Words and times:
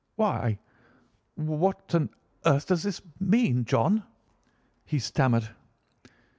"'Why, 0.15 0.57
what 1.35 1.93
on 1.93 2.09
earth 2.43 2.65
does 2.65 2.81
this 2.81 3.03
mean, 3.19 3.65
John?' 3.65 4.01
he 4.83 4.97
stammered. 4.97 5.49